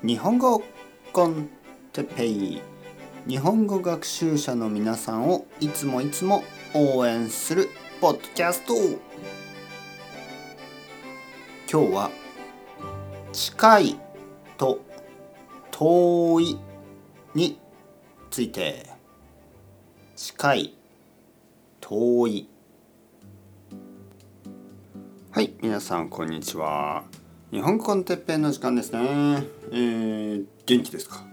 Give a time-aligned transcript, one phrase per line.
[0.00, 0.62] 日本語
[1.12, 1.50] コン
[1.92, 2.62] テペイ。
[3.26, 7.68] 日本語学習者の皆さんをいつもいつも応援する
[8.00, 8.74] ポッドキャスト。
[11.68, 12.10] 今日は
[13.32, 14.00] 近い
[14.56, 14.80] と
[15.72, 16.58] 遠い
[17.34, 17.58] に
[18.30, 18.86] ついて。
[20.14, 20.74] 近い
[21.80, 22.48] 遠い。
[25.32, 27.02] はい皆さんこんにちは。
[27.50, 29.00] 日本語コンテッペイの時間ですね。
[29.72, 31.24] えー、元気ですか？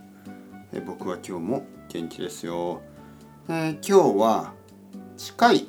[0.71, 2.81] え僕は今日も元気ですよ、
[3.49, 4.53] えー、今日は
[5.17, 5.67] 近い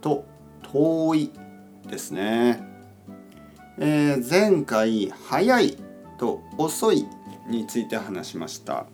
[0.00, 0.24] と
[0.72, 1.30] 遠い
[1.88, 2.60] ですね、
[3.78, 5.76] えー、前回早い
[6.18, 7.06] と遅い
[7.48, 8.86] について話しました、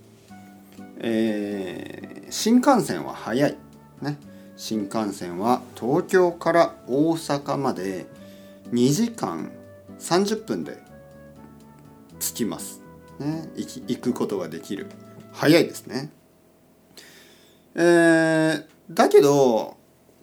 [0.99, 3.57] えー、新幹線は早い。
[4.03, 4.19] ね。
[4.59, 8.05] 新幹線は東京から大阪まで
[8.73, 9.51] 2時間
[9.99, 10.79] 30分で
[12.19, 12.81] 着きます、
[13.19, 14.87] ね、行行くことができる。
[15.33, 16.11] 早いですね。
[17.75, 19.77] えー、だけど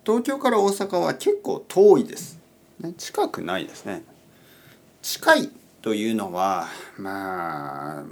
[0.06, 2.40] 東京から大阪は結構遠いです、
[2.80, 4.03] ね、近くないですね。
[5.02, 5.50] 近い
[5.81, 8.06] というのはまあ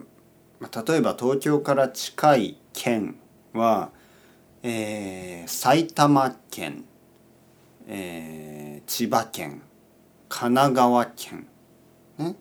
[0.62, 3.16] 例えば東京から近い県
[3.54, 3.92] は、
[4.64, 6.86] えー、埼玉県、
[7.88, 9.62] えー、千葉県
[10.30, 11.48] 神奈川県、
[12.18, 12.36] ね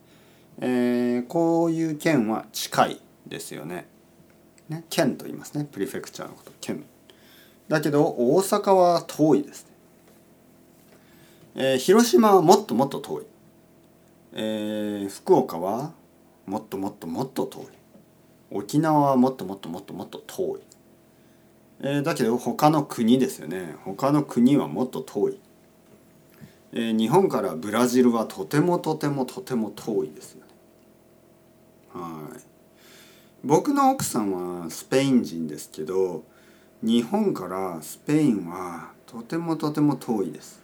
[0.60, 3.86] えー、こういう県は近いですよね。
[4.68, 6.84] ね県と言いますねプリフェクチャーのこと県。
[7.68, 9.70] だけど大阪は遠いですね。
[11.54, 13.24] えー、広島はもっともっと遠い。
[14.32, 15.92] えー、福岡は
[16.44, 17.64] もっともっともっと遠い。
[18.50, 20.60] 沖縄はもっともっともっともっと遠い。
[21.80, 23.74] えー、だけど他の国ですよね。
[23.84, 25.40] 他の国はもっと遠い。
[26.78, 30.52] えー、日本からブラジルはとてもとてもとても遠いですよね。
[31.94, 32.40] はい
[33.42, 36.24] 僕の奥さんはスペイン人ですけど
[36.82, 40.60] 日本からスペインはとてもとても遠いです。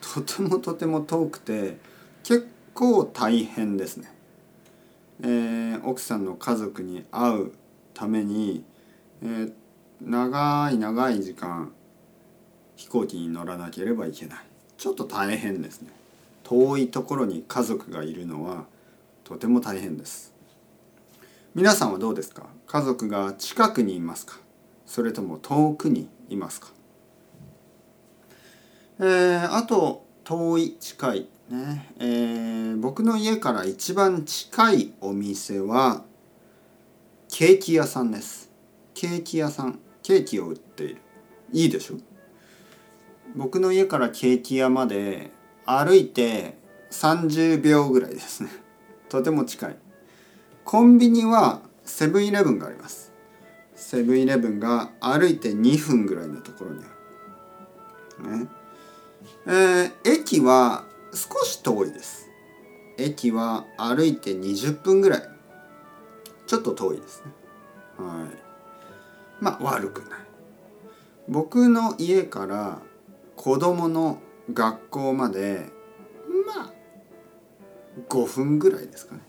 [0.00, 1.76] とてもとても遠くて
[2.24, 4.12] 結構大変ですね。
[5.22, 7.52] えー、奥さんの家族に会う
[7.92, 8.64] ために、
[9.22, 9.52] えー、
[10.02, 11.72] 長い長い時間
[12.74, 14.53] 飛行機に乗らなければいけない。
[14.76, 15.90] ちょっと大変ですね。
[16.42, 18.64] 遠いところに家族がいるのは
[19.24, 20.32] とても大変です。
[21.54, 22.46] 皆さんはどうですか？
[22.66, 24.38] 家族が近くにいますか？
[24.86, 26.68] それとも遠くにいますか？
[28.98, 31.90] えー、あと遠い近いね。
[31.98, 36.02] えー、僕の家から一番近いお店は
[37.28, 38.50] ケーキ屋さんです。
[38.92, 41.00] ケーキ屋さんケーキを売っている。
[41.52, 41.96] いいでしょ？
[43.34, 45.30] 僕の家からケーキ屋まで
[45.66, 46.56] 歩いて
[46.90, 48.50] 30秒ぐらいですね。
[49.08, 49.76] とても近い。
[50.64, 53.12] コンビニはセブンイレブンがあります。
[53.74, 58.38] セブンイレブンが歩いて2分ぐらいのところにある。
[58.38, 58.48] ね。
[59.46, 62.30] えー、駅は少し遠いです。
[62.98, 65.22] 駅は歩いて20分ぐらい。
[66.46, 67.32] ちょっと遠いですね。
[67.98, 69.42] はい。
[69.42, 70.20] まあ悪くない。
[71.28, 72.78] 僕の家から
[73.44, 74.20] 子供の
[74.54, 75.66] 学校まで
[76.56, 76.72] まあ。
[78.08, 79.20] 5分ぐらいですかね。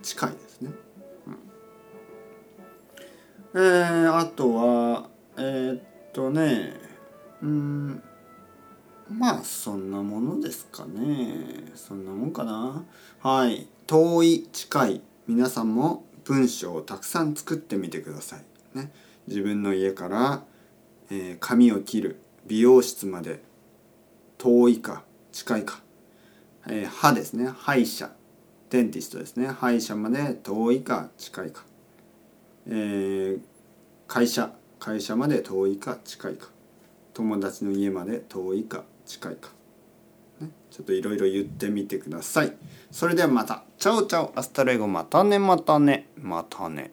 [0.00, 0.70] 近いですね、
[3.52, 5.82] うん、えー、あとはえー、っ
[6.12, 6.72] とね
[7.42, 8.02] うん。
[9.10, 11.72] まあそんなものですかね。
[11.74, 12.84] そんなもんかな。
[13.18, 13.66] はい。
[13.88, 18.78] 遠い近い皆さんも文章をたくさん作ってみてください。
[18.78, 18.92] ね。
[19.26, 20.44] 自分の家から、
[21.10, 23.47] えー、髪を切る美容室まで
[24.38, 25.82] 遠いか近いか、
[26.68, 27.48] えー、歯ですね。
[27.48, 28.10] 歯医者。
[28.70, 29.46] デンティストですね。
[29.48, 31.64] 歯医者まで遠いか近いか、
[32.66, 33.40] えー、
[34.06, 34.52] 会社。
[34.78, 36.48] 会社まで遠いか近いか。
[37.14, 39.50] 友達の家まで遠いか近いか、
[40.40, 42.52] ね、ちょっといろいろ言ってみてください。
[42.92, 43.64] それではまた。
[43.78, 44.86] Ciao ciao。Hasta luego。
[44.86, 46.92] またねまたねまたね。